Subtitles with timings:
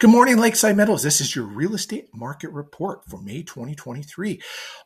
[0.00, 1.02] Good morning, Lakeside Meadows.
[1.02, 4.40] This is your real estate market report for May 2023.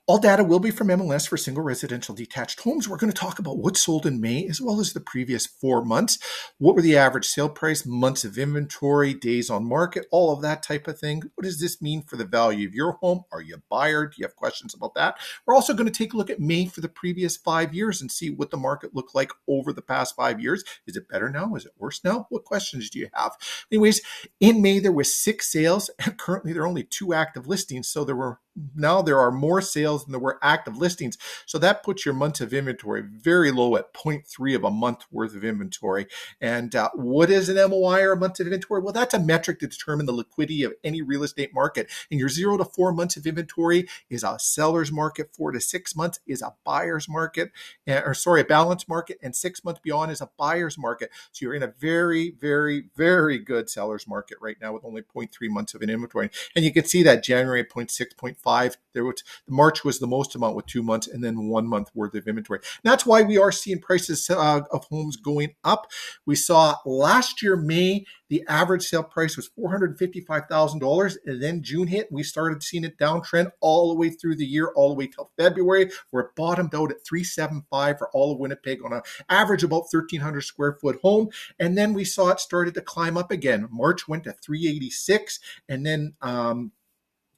[0.07, 2.89] All data will be from MLS for single residential detached homes.
[2.89, 5.85] We're going to talk about what sold in May as well as the previous four
[5.85, 6.19] months.
[6.57, 10.63] What were the average sale price, months of inventory, days on market, all of that
[10.63, 11.25] type of thing.
[11.35, 13.25] What does this mean for the value of your home?
[13.33, 14.07] Are you a buyer?
[14.07, 15.19] Do you have questions about that?
[15.45, 18.11] We're also going to take a look at May for the previous five years and
[18.11, 20.65] see what the market looked like over the past five years.
[20.87, 21.55] Is it better now?
[21.55, 22.29] Is it worse now?
[22.31, 23.33] What questions do you have?
[23.71, 24.01] Anyways,
[24.41, 25.91] in May, there was six sales.
[26.05, 27.89] And currently, there are only two active listings.
[27.89, 28.41] So there were
[28.75, 31.17] now there are more sales than there were active listings.
[31.47, 35.35] So that puts your months of inventory very low at 0.3 of a month worth
[35.35, 36.07] of inventory.
[36.41, 38.83] And uh, what is an MOI or a month of inventory?
[38.83, 41.91] Well, that's a metric to determine the liquidity of any real estate market.
[42.11, 45.31] And your zero to four months of inventory is a seller's market.
[45.35, 47.53] Four to six months is a buyer's market,
[47.87, 49.19] or sorry, a balance market.
[49.23, 51.11] And six months beyond is a buyer's market.
[51.33, 55.29] So you're in a very, very, very good seller's market right now with only 0.3
[55.49, 56.31] months of an inventory.
[56.55, 58.42] And you can see that January 0.6, 0.4.
[58.43, 58.77] Five.
[58.95, 62.15] There was March was the most amount with two months and then one month worth
[62.15, 62.59] of inventory.
[62.59, 65.87] And that's why we are seeing prices uh, of homes going up.
[66.27, 71.17] We saw last year May the average sale price was $455,000.
[71.27, 72.11] And then June hit.
[72.11, 75.31] We started seeing it downtrend all the way through the year, all the way till
[75.37, 79.85] February, where it bottomed out at 375 for all of Winnipeg on an average about
[79.91, 81.29] 1,300 square foot home.
[81.59, 83.69] And then we saw it started to climb up again.
[83.71, 85.39] March went to 386.
[85.69, 86.73] And then, um,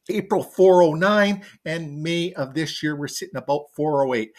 [0.09, 4.33] April 409 and May of this year we're sitting about 408.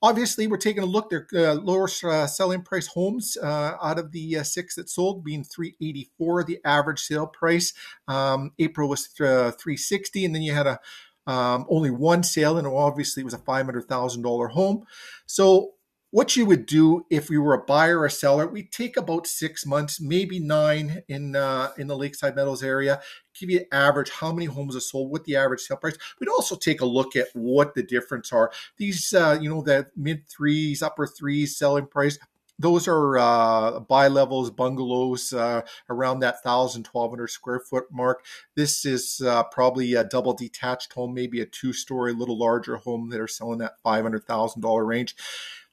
[0.00, 1.10] Obviously, we're taking a look.
[1.10, 5.24] They're uh, lower uh, selling price homes uh, out of the uh, six that sold,
[5.24, 7.74] being 384 the average sale price.
[8.06, 10.78] Um, April was uh, 360, and then you had a
[11.26, 14.84] um, only one sale, and obviously it was a $500,000 home.
[15.26, 15.74] So
[16.10, 19.66] what you would do if we were a buyer or seller, we take about six
[19.66, 23.00] months, maybe nine in uh, in the Lakeside Meadows area.
[23.38, 25.96] Give you an average how many homes are sold, what the average sale price.
[26.18, 28.50] We'd also take a look at what the difference are.
[28.78, 32.18] These, uh, you know, the mid threes, upper threes selling price.
[32.60, 38.24] Those are uh, bi-levels, bungalows uh, around that 1,000, 1,200 square foot mark.
[38.56, 43.10] This is uh, probably a double detached home, maybe a two story, little larger home
[43.10, 45.14] that are selling that $500,000 range.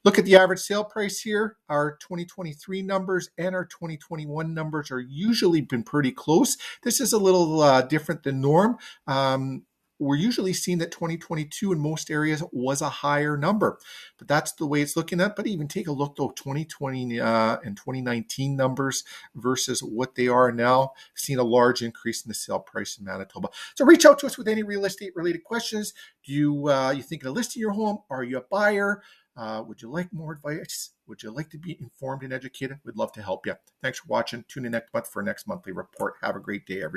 [0.05, 1.57] Look at the average sale price here.
[1.67, 6.57] Our 2023 numbers and our 2021 numbers are usually been pretty close.
[6.83, 8.77] This is a little uh, different than norm.
[9.07, 9.63] Um,
[9.99, 13.79] we're usually seeing that 2022 in most areas was a higher number,
[14.17, 15.35] but that's the way it's looking at.
[15.35, 19.03] But even take a look though, 2020 uh, and 2019 numbers
[19.35, 20.93] versus what they are now.
[21.29, 23.49] I've a large increase in the sale price in Manitoba.
[23.75, 25.93] So reach out to us with any real estate related questions.
[26.25, 27.99] Do you uh, you thinking of listing your home?
[28.09, 29.01] Are you a buyer?
[29.37, 30.91] Uh, would you like more advice?
[31.07, 32.79] Would you like to be informed and educated?
[32.85, 33.55] We'd love to help you.
[33.81, 34.45] Thanks for watching.
[34.47, 36.15] Tune in next month for next monthly report.
[36.21, 36.93] Have a great day, everyone.